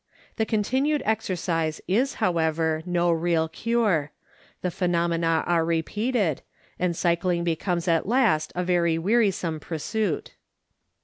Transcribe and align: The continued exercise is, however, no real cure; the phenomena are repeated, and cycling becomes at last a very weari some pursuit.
The 0.37 0.47
continued 0.47 1.03
exercise 1.05 1.79
is, 1.87 2.15
however, 2.15 2.81
no 2.87 3.11
real 3.11 3.47
cure; 3.47 4.11
the 4.63 4.71
phenomena 4.71 5.43
are 5.45 5.63
repeated, 5.63 6.41
and 6.79 6.95
cycling 6.97 7.43
becomes 7.43 7.87
at 7.87 8.07
last 8.07 8.51
a 8.55 8.63
very 8.63 8.97
weari 8.97 9.31
some 9.31 9.59
pursuit. 9.59 10.33